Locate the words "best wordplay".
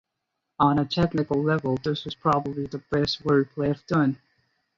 2.89-3.69